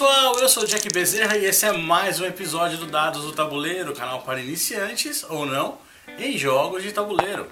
pessoal, 0.00 0.38
eu 0.38 0.48
sou 0.48 0.62
o 0.62 0.66
Jack 0.66 0.88
Bezerra 0.90 1.36
e 1.36 1.44
esse 1.44 1.66
é 1.66 1.72
mais 1.72 2.18
um 2.20 2.24
episódio 2.24 2.78
do 2.78 2.86
Dados 2.86 3.22
do 3.22 3.32
Tabuleiro, 3.32 3.92
canal 3.92 4.22
para 4.22 4.40
iniciantes 4.40 5.22
ou 5.28 5.44
não 5.44 5.76
em 6.18 6.38
jogos 6.38 6.82
de 6.82 6.90
tabuleiro. 6.90 7.46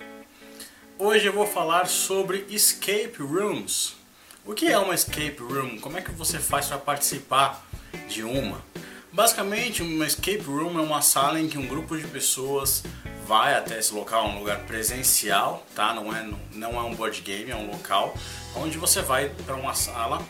Hoje 0.99 1.27
eu 1.27 1.33
vou 1.35 1.47
falar 1.47 1.87
sobre 1.87 2.47
escape 2.49 3.19
rooms. 3.21 3.97
O 4.47 4.55
que 4.55 4.67
é 4.67 4.79
uma 4.79 4.95
escape 4.95 5.37
room? 5.39 5.79
Como 5.79 5.99
é 5.99 6.01
que 6.01 6.11
você 6.11 6.39
faz 6.39 6.69
para 6.69 6.79
participar 6.79 7.63
de 8.09 8.23
uma? 8.23 8.65
Basicamente, 9.13 9.83
uma 9.83 10.07
escape 10.07 10.45
room 10.47 10.79
é 10.79 10.83
uma 10.83 11.03
sala 11.03 11.39
em 11.39 11.49
que 11.49 11.59
um 11.59 11.67
grupo 11.67 11.99
de 11.99 12.07
pessoas 12.07 12.83
vai 13.27 13.57
até 13.57 13.79
esse 13.79 13.93
local, 13.93 14.27
um 14.27 14.39
lugar 14.39 14.61
presencial, 14.61 15.67
tá? 15.75 15.93
Não 15.93 16.17
é, 16.17 16.27
não 16.53 16.81
é 16.81 16.83
um 16.83 16.95
board 16.95 17.21
game, 17.21 17.51
é 17.51 17.57
um 17.57 17.71
local 17.71 18.15
onde 18.57 18.79
você 18.79 19.03
vai 19.03 19.29
para 19.45 19.55
uma 19.55 19.75
sala 19.75 20.27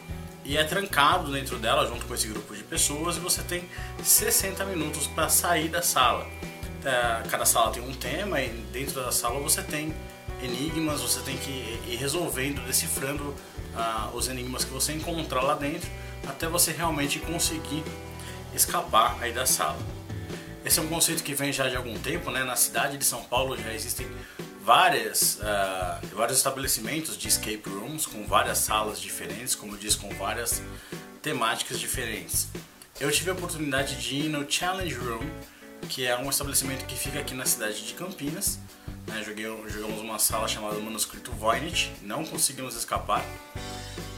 e 0.49 0.57
é 0.57 0.65
trancado 0.65 1.31
dentro 1.31 1.59
dela 1.59 1.87
junto 1.87 2.07
com 2.07 2.15
esse 2.15 2.27
grupo 2.27 2.57
de 2.57 2.65
pessoas 2.65 3.19
e 3.19 3.21
você 3.21 3.43
tem 3.43 3.69
60 4.03 4.65
minutos 4.65 5.07
para 5.07 5.29
sair 5.29 5.69
da 5.69 5.83
sala. 5.83 6.27
É, 6.83 7.23
cada 7.29 7.45
sala 7.45 7.71
tem 7.71 7.83
um 7.83 7.93
tema 7.93 8.41
e 8.41 8.49
dentro 8.73 8.95
da 9.05 9.13
sala 9.13 9.39
você 9.41 9.63
tem 9.63 9.95
enigmas, 10.43 11.03
você 11.03 11.21
tem 11.21 11.37
que 11.37 11.51
ir 11.87 11.97
resolvendo, 11.97 12.65
decifrando 12.67 13.25
uh, 13.25 14.17
os 14.17 14.29
enigmas 14.29 14.65
que 14.65 14.73
você 14.73 14.95
encontrar 14.95 15.43
lá 15.43 15.55
dentro 15.55 15.91
até 16.27 16.49
você 16.49 16.73
realmente 16.73 17.19
conseguir 17.19 17.85
escapar 18.55 19.19
aí 19.21 19.33
da 19.33 19.45
sala. 19.45 19.79
Esse 20.65 20.79
é 20.79 20.83
um 20.83 20.89
conceito 20.89 21.23
que 21.23 21.35
vem 21.35 21.53
já 21.53 21.69
de 21.69 21.77
algum 21.77 21.99
tempo, 21.99 22.31
né? 22.31 22.43
Na 22.43 22.57
cidade 22.57 22.97
de 22.97 23.05
São 23.05 23.23
Paulo 23.23 23.55
já 23.57 23.73
existem 23.73 24.07
várias, 24.69 25.37
uh, 25.37 26.15
vários 26.15 26.37
estabelecimentos 26.37 27.17
de 27.17 27.27
escape 27.27 27.63
rooms 27.65 28.05
com 28.05 28.27
várias 28.27 28.59
salas 28.59 29.01
diferentes, 29.01 29.55
como 29.55 29.79
disse, 29.79 29.97
com 29.97 30.11
várias 30.11 30.61
temáticas 31.23 31.81
diferentes. 31.81 32.49
Eu 33.01 33.11
tive 33.11 33.31
a 33.31 33.33
oportunidade 33.33 33.97
de 33.97 34.17
ir 34.17 34.29
no 34.29 34.45
Challenge 34.47 34.95
Room, 34.95 35.27
que 35.89 36.05
é 36.05 36.15
um 36.19 36.29
estabelecimento 36.29 36.85
que 36.85 36.95
fica 36.95 37.19
aqui 37.19 37.33
na 37.33 37.47
cidade 37.47 37.83
de 37.83 37.95
Campinas. 37.95 38.59
Né? 39.07 39.23
Joguei, 39.25 39.47
jogamos 39.69 40.01
uma 40.03 40.19
sala 40.19 40.47
chamada 40.47 40.79
Manuscrito 40.79 41.33
Voynich, 41.33 41.91
não 42.03 42.23
conseguimos 42.27 42.77
escapar. 42.77 43.25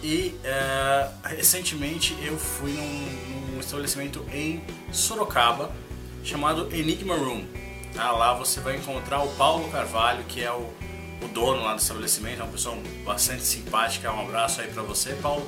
E 0.03 0.35
uh, 0.35 1.29
recentemente 1.29 2.17
eu 2.25 2.37
fui 2.37 2.73
num, 2.73 3.53
num 3.53 3.61
estabelecimento 3.61 4.27
em 4.33 4.65
Sorocaba 4.91 5.71
chamado 6.25 6.75
Enigma 6.75 7.15
Room 7.15 7.70
ah, 7.97 8.13
lá 8.13 8.35
você 8.35 8.61
vai 8.61 8.77
encontrar 8.77 9.23
o 9.23 9.29
Paulo 9.35 9.71
Carvalho, 9.71 10.25
que 10.25 10.43
é 10.43 10.51
o, 10.51 10.73
o 11.23 11.29
dono 11.29 11.63
lá 11.63 11.75
do 11.75 11.81
estabelecimento, 11.81 12.41
é 12.41 12.45
uma 12.45 12.53
pessoa 12.53 12.77
bastante 13.05 13.43
simpática. 13.43 14.13
Um 14.13 14.21
abraço 14.21 14.61
aí 14.61 14.69
para 14.69 14.83
você, 14.83 15.15
Paulo, 15.15 15.47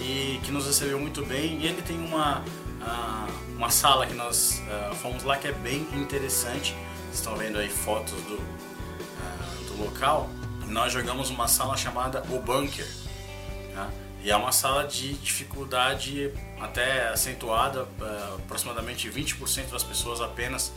e 0.00 0.40
que 0.44 0.50
nos 0.50 0.66
recebeu 0.66 0.98
muito 1.00 1.24
bem. 1.24 1.58
E 1.60 1.66
ele 1.66 1.82
tem 1.82 1.98
uma, 1.98 2.40
uh, 2.40 3.56
uma 3.56 3.70
sala 3.70 4.06
que 4.06 4.14
nós 4.14 4.62
uh, 4.66 4.94
fomos 4.96 5.22
lá 5.22 5.36
que 5.36 5.48
é 5.48 5.52
bem 5.52 5.86
interessante. 5.94 6.74
Vocês 7.04 7.16
estão 7.16 7.36
vendo 7.36 7.58
aí 7.58 7.68
fotos 7.68 8.20
do, 8.22 8.36
uh, 8.36 9.64
do 9.66 9.84
local. 9.84 10.28
Nós 10.66 10.92
jogamos 10.92 11.30
uma 11.30 11.48
sala 11.48 11.76
chamada 11.76 12.22
O 12.30 12.38
Bunker. 12.38 12.86
Tá? 13.74 13.90
E 14.22 14.30
é 14.30 14.36
uma 14.36 14.52
sala 14.52 14.86
de 14.86 15.14
dificuldade 15.14 16.32
até 16.60 17.08
acentuada, 17.08 17.88
aproximadamente 18.36 19.08
20% 19.08 19.70
das 19.70 19.82
pessoas 19.82 20.20
apenas 20.20 20.72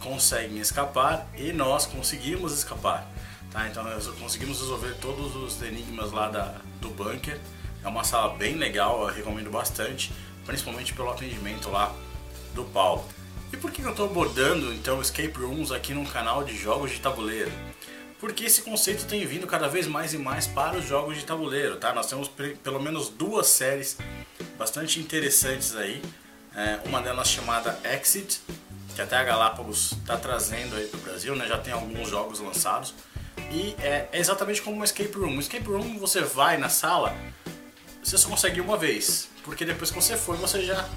conseguem 0.00 0.58
escapar 0.58 1.26
e 1.36 1.52
nós 1.52 1.86
conseguimos 1.86 2.52
escapar. 2.52 3.06
Tá? 3.50 3.68
Então 3.68 3.82
nós 3.84 4.06
conseguimos 4.08 4.60
resolver 4.60 4.94
todos 5.00 5.34
os 5.36 5.62
enigmas 5.62 6.12
lá 6.12 6.28
da, 6.28 6.60
do 6.80 6.90
bunker. 6.90 7.38
É 7.84 7.88
uma 7.88 8.04
sala 8.04 8.34
bem 8.36 8.56
legal, 8.56 9.08
eu 9.08 9.14
recomendo 9.14 9.50
bastante, 9.50 10.12
principalmente 10.44 10.92
pelo 10.92 11.10
atendimento 11.10 11.70
lá 11.70 11.94
do 12.54 12.64
Paulo. 12.64 13.04
E 13.52 13.56
por 13.56 13.70
que 13.70 13.80
eu 13.82 13.90
estou 13.90 14.06
abordando 14.06 14.72
então 14.74 15.00
escape 15.00 15.38
rooms 15.38 15.70
aqui 15.70 15.94
no 15.94 16.04
canal 16.04 16.42
de 16.42 16.56
jogos 16.56 16.90
de 16.90 16.98
tabuleiro? 16.98 17.52
Porque 18.18 18.44
esse 18.44 18.62
conceito 18.62 19.06
tem 19.06 19.24
vindo 19.26 19.46
cada 19.46 19.68
vez 19.68 19.86
mais 19.86 20.14
e 20.14 20.18
mais 20.18 20.46
para 20.46 20.78
os 20.78 20.86
jogos 20.86 21.16
de 21.16 21.24
tabuleiro, 21.24 21.76
tá? 21.76 21.94
Nós 21.94 22.06
temos 22.06 22.28
pelo 22.62 22.80
menos 22.80 23.08
duas 23.08 23.46
séries 23.46 23.98
bastante 24.58 24.98
interessantes 24.98 25.76
aí. 25.76 26.02
É, 26.54 26.80
uma 26.86 27.02
delas 27.02 27.28
chamada 27.28 27.78
Exit, 27.84 28.40
que 28.96 29.02
até 29.02 29.14
a 29.18 29.22
Galápagos 29.22 29.92
está 29.92 30.16
trazendo 30.16 30.74
aí 30.74 30.86
para 30.86 30.98
o 30.98 31.02
Brasil, 31.02 31.36
né? 31.36 31.46
já 31.46 31.58
tem 31.58 31.70
alguns 31.70 32.08
jogos 32.08 32.40
lançados. 32.40 32.94
E 33.52 33.76
é, 33.78 34.08
é, 34.10 34.18
exatamente 34.18 34.62
como 34.62 34.74
uma 34.74 34.86
escape 34.86 35.12
room. 35.12 35.36
Um 35.36 35.38
escape 35.38 35.66
room 35.66 35.98
você 35.98 36.22
vai 36.22 36.56
na 36.56 36.70
sala, 36.70 37.14
você 38.02 38.16
só 38.16 38.26
consegue 38.26 38.58
uma 38.58 38.76
vez, 38.78 39.28
porque 39.44 39.66
depois 39.66 39.90
que 39.90 39.96
você 39.96 40.16
for, 40.16 40.34
você 40.38 40.64
já 40.64 40.88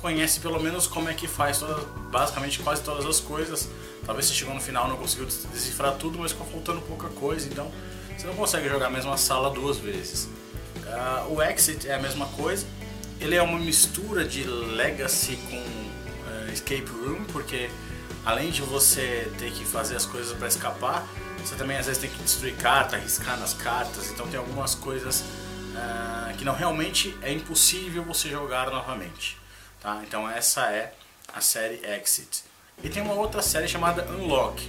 conhece 0.00 0.38
pelo 0.38 0.62
menos 0.62 0.86
como 0.86 1.08
é 1.08 1.14
que 1.14 1.26
faz 1.26 1.58
toda, 1.58 1.74
basicamente 2.10 2.60
quase 2.60 2.80
todas 2.82 3.04
as 3.04 3.18
coisas. 3.18 3.68
Talvez 4.06 4.26
você 4.26 4.34
chegou 4.34 4.54
no 4.54 4.60
final 4.60 4.86
não 4.86 4.96
conseguiu 4.96 5.26
decifrar 5.26 5.96
tudo, 5.96 6.16
mas 6.16 6.30
ficou 6.30 6.46
faltando 6.46 6.80
pouca 6.82 7.08
coisa, 7.08 7.48
então 7.48 7.68
você 8.16 8.28
não 8.28 8.34
consegue 8.34 8.68
jogar 8.68 8.86
a 8.86 8.90
mesma 8.90 9.16
sala 9.16 9.50
duas 9.50 9.78
vezes. 9.78 10.28
Uh, 10.86 11.34
o 11.34 11.42
Exit 11.42 11.88
é 11.88 11.94
a 11.94 11.98
mesma 11.98 12.26
coisa, 12.28 12.64
ele 13.20 13.34
é 13.34 13.42
uma 13.42 13.58
mistura 13.58 14.24
de 14.24 14.44
Legacy 14.44 15.36
com 15.50 15.87
escape 16.52 16.86
room, 16.90 17.24
porque 17.32 17.70
além 18.24 18.50
de 18.50 18.62
você 18.62 19.30
ter 19.38 19.52
que 19.52 19.64
fazer 19.64 19.96
as 19.96 20.06
coisas 20.06 20.36
para 20.36 20.48
escapar, 20.48 21.06
você 21.38 21.54
também 21.56 21.76
às 21.76 21.86
vezes 21.86 22.00
tem 22.00 22.10
que 22.10 22.22
destruir 22.22 22.56
carta, 22.56 22.96
arriscar 22.96 23.38
nas 23.38 23.54
cartas, 23.54 24.10
então 24.10 24.26
tem 24.28 24.38
algumas 24.38 24.74
coisas 24.74 25.20
uh, 25.20 26.36
que 26.36 26.44
não 26.44 26.54
realmente 26.54 27.16
é 27.22 27.32
impossível 27.32 28.02
você 28.04 28.28
jogar 28.28 28.70
novamente. 28.70 29.38
Tá? 29.80 30.02
Então 30.06 30.28
essa 30.28 30.70
é 30.72 30.92
a 31.32 31.40
série 31.40 31.80
Exit. 31.84 32.44
E 32.82 32.88
tem 32.88 33.02
uma 33.02 33.14
outra 33.14 33.42
série 33.42 33.66
chamada 33.66 34.06
Unlock. 34.10 34.68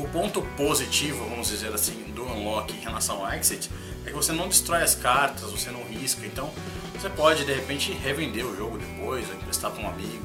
O 0.00 0.08
ponto 0.08 0.40
positivo, 0.56 1.28
vamos 1.28 1.48
dizer 1.48 1.74
assim, 1.74 2.04
do 2.14 2.24
Unlock 2.24 2.72
em 2.72 2.80
relação 2.80 3.22
ao 3.22 3.34
Exit 3.34 3.70
é 4.06 4.08
que 4.08 4.16
você 4.16 4.32
não 4.32 4.48
destrói 4.48 4.82
as 4.82 4.94
cartas, 4.94 5.50
você 5.50 5.70
não 5.70 5.84
risca, 5.84 6.24
então 6.24 6.50
você 6.94 7.10
pode 7.10 7.44
de 7.44 7.52
repente 7.52 7.92
revender 7.92 8.46
o 8.46 8.56
jogo 8.56 8.78
depois, 8.78 9.28
ou 9.28 9.34
emprestar 9.34 9.70
para 9.70 9.84
um 9.84 9.88
amigo, 9.88 10.24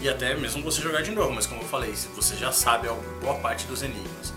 e 0.00 0.08
até 0.08 0.34
mesmo 0.34 0.62
você 0.62 0.80
jogar 0.80 1.02
de 1.02 1.10
novo, 1.10 1.30
mas 1.30 1.46
como 1.46 1.60
eu 1.60 1.68
falei, 1.68 1.92
você 1.92 2.34
já 2.36 2.50
sabe 2.52 2.88
boa 3.20 3.34
parte 3.34 3.66
dos 3.66 3.82
enigmas. 3.82 4.32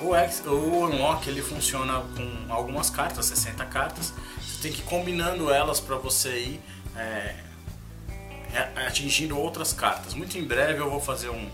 O, 0.00 0.14
o 0.50 0.84
Unlock 0.86 1.28
ele 1.28 1.42
funciona 1.42 2.02
com 2.16 2.46
algumas 2.48 2.88
cartas, 2.88 3.26
60 3.26 3.66
cartas, 3.66 4.14
você 4.40 4.62
tem 4.62 4.72
que 4.72 4.80
ir 4.80 4.84
combinando 4.84 5.50
elas 5.50 5.78
para 5.78 5.96
você 5.96 6.38
ir 6.38 6.60
é, 6.96 7.34
atingindo 8.86 9.38
outras 9.38 9.74
cartas. 9.74 10.14
Muito 10.14 10.38
em 10.38 10.44
breve 10.44 10.80
eu 10.80 10.88
vou 10.88 11.00
fazer 11.00 11.28
um, 11.28 11.50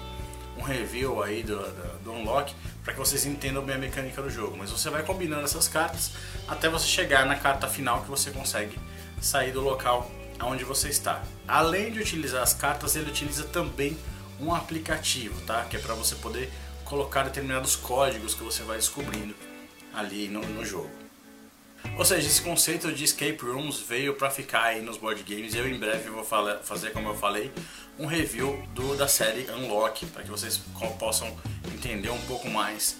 um 0.56 0.62
review 0.62 1.22
aí 1.22 1.42
do, 1.42 1.56
do, 1.56 1.98
do 2.04 2.12
Unlock 2.12 2.54
para 2.84 2.92
que 2.92 2.98
vocês 2.98 3.24
entendam 3.24 3.62
bem 3.62 3.76
a 3.76 3.78
mecânica 3.78 4.20
do 4.20 4.30
jogo, 4.30 4.56
mas 4.56 4.70
você 4.70 4.90
vai 4.90 5.02
combinando 5.02 5.44
essas 5.44 5.68
cartas 5.68 6.12
até 6.48 6.68
você 6.68 6.86
chegar 6.86 7.26
na 7.26 7.36
carta 7.36 7.66
final 7.66 8.02
que 8.02 8.08
você 8.08 8.30
consegue 8.30 8.78
sair 9.20 9.52
do 9.52 9.60
local 9.60 10.10
onde 10.42 10.64
você 10.64 10.88
está. 10.88 11.22
Além 11.46 11.92
de 11.92 12.00
utilizar 12.00 12.42
as 12.42 12.52
cartas, 12.52 12.96
ele 12.96 13.10
utiliza 13.10 13.44
também 13.44 13.96
um 14.40 14.52
aplicativo, 14.54 15.40
tá? 15.42 15.64
Que 15.64 15.76
é 15.76 15.78
para 15.78 15.94
você 15.94 16.16
poder 16.16 16.50
colocar 16.84 17.22
determinados 17.22 17.76
códigos 17.76 18.34
que 18.34 18.42
você 18.42 18.62
vai 18.64 18.76
descobrindo 18.76 19.34
ali 19.94 20.28
no, 20.28 20.40
no 20.40 20.64
jogo. 20.64 20.90
Ou 21.96 22.04
seja, 22.04 22.26
esse 22.26 22.40
conceito 22.40 22.92
de 22.92 23.04
escape 23.04 23.44
rooms 23.44 23.80
veio 23.80 24.14
para 24.14 24.30
ficar 24.30 24.62
aí 24.62 24.82
nos 24.82 24.96
board 24.96 25.22
games. 25.22 25.54
Eu 25.54 25.68
em 25.68 25.78
breve 25.78 26.10
vou 26.10 26.24
falar, 26.24 26.58
fazer, 26.58 26.90
como 26.90 27.08
eu 27.08 27.14
falei, 27.14 27.52
um 27.98 28.06
review 28.06 28.62
do, 28.74 28.96
da 28.96 29.06
série 29.06 29.48
Unlock, 29.50 30.06
para 30.06 30.22
que 30.22 30.30
vocês 30.30 30.60
possam 30.98 31.34
entender 31.72 32.10
um 32.10 32.20
pouco 32.22 32.48
mais 32.48 32.96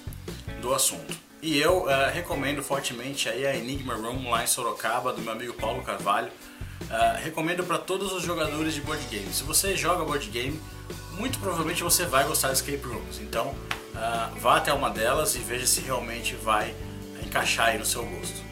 do 0.61 0.75
assunto. 0.75 1.15
E 1.41 1.59
eu 1.59 1.85
uh, 1.85 2.11
recomendo 2.13 2.63
fortemente 2.63 3.29
aí 3.29 3.45
a 3.45 3.57
Enigma 3.57 3.95
Room 3.95 4.31
lá 4.31 4.45
em 4.45 4.47
Sorocaba, 4.47 5.13
do 5.13 5.21
meu 5.21 5.33
amigo 5.33 5.55
Paulo 5.55 5.83
Carvalho. 5.83 6.31
Uh, 6.83 7.23
recomendo 7.23 7.65
para 7.65 7.79
todos 7.79 8.13
os 8.13 8.23
jogadores 8.23 8.75
de 8.75 8.81
board 8.81 9.05
game. 9.07 9.33
Se 9.33 9.43
você 9.43 9.77
joga 9.77 10.05
board 10.05 10.29
game, 10.31 10.61
muito 11.13 11.39
provavelmente 11.39 11.83
você 11.83 12.05
vai 12.05 12.25
gostar 12.25 12.49
de 12.49 12.55
escape 12.55 12.85
rooms. 12.87 13.19
Então, 13.19 13.49
uh, 13.49 14.39
vá 14.39 14.59
até 14.59 14.73
uma 14.73 14.91
delas 14.91 15.35
e 15.35 15.39
veja 15.39 15.67
se 15.67 15.81
realmente 15.81 16.37
vai 16.37 16.75
encaixar 17.25 17.69
aí 17.69 17.79
no 17.79 17.85
seu 17.85 18.05
gosto. 18.05 18.52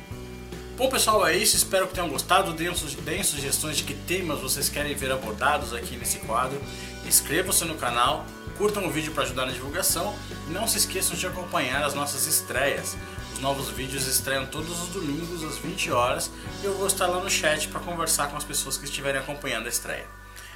Bom 0.81 0.89
pessoal, 0.89 1.27
é 1.27 1.37
isso. 1.37 1.57
Espero 1.57 1.87
que 1.87 1.93
tenham 1.93 2.09
gostado. 2.09 2.55
Deem, 2.55 3.23
sugestões 3.23 3.77
de 3.77 3.85
que 3.85 3.93
temas 3.93 4.41
vocês 4.41 4.71
querem 4.71 4.95
ver 4.95 5.13
abordados 5.13 5.75
aqui 5.75 5.95
nesse 5.95 6.21
quadro. 6.21 6.59
Inscrevam-se 7.05 7.67
no 7.67 7.75
canal 7.75 8.25
curtam 8.57 8.87
o 8.87 8.91
vídeo 8.91 9.13
para 9.13 9.25
ajudar 9.25 9.45
na 9.45 9.53
divulgação 9.53 10.15
e 10.49 10.53
não 10.53 10.67
se 10.67 10.79
esqueçam 10.79 11.15
de 11.15 11.27
acompanhar 11.27 11.85
as 11.85 11.93
nossas 11.93 12.27
estreias. 12.27 12.97
Os 13.35 13.41
novos 13.41 13.69
vídeos 13.69 14.07
estreiam 14.07 14.47
todos 14.47 14.83
os 14.83 14.89
domingos 14.89 15.45
às 15.45 15.59
20 15.59 15.91
horas 15.93 16.31
e 16.63 16.65
eu 16.65 16.75
vou 16.75 16.87
estar 16.87 17.07
lá 17.07 17.21
no 17.21 17.29
chat 17.29 17.69
para 17.69 17.81
conversar 17.81 18.31
com 18.31 18.39
as 18.39 18.45
pessoas 18.45 18.79
que 18.79 18.87
estiverem 18.87 19.21
acompanhando 19.21 19.67
a 19.67 19.69
estreia. 19.69 20.07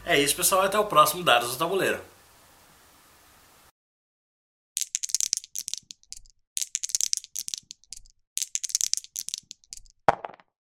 É 0.06 0.18
isso 0.18 0.34
pessoal, 0.34 0.62
até 0.62 0.78
o 0.78 0.86
próximo 0.86 1.22
Dados 1.22 1.50
do 1.50 1.56
Tabuleiro. 1.58 2.00